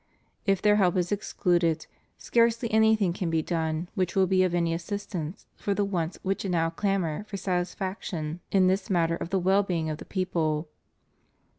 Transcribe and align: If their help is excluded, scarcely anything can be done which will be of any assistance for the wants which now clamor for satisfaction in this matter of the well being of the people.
If 0.47 0.63
their 0.63 0.77
help 0.77 0.97
is 0.97 1.11
excluded, 1.11 1.85
scarcely 2.17 2.71
anything 2.73 3.13
can 3.13 3.29
be 3.29 3.43
done 3.43 3.87
which 3.93 4.15
will 4.15 4.25
be 4.25 4.41
of 4.41 4.55
any 4.55 4.73
assistance 4.73 5.45
for 5.55 5.75
the 5.75 5.85
wants 5.85 6.17
which 6.23 6.43
now 6.43 6.71
clamor 6.71 7.23
for 7.25 7.37
satisfaction 7.37 8.39
in 8.51 8.65
this 8.65 8.89
matter 8.89 9.15
of 9.15 9.29
the 9.29 9.37
well 9.37 9.61
being 9.61 9.91
of 9.91 9.99
the 9.99 10.05
people. 10.05 10.67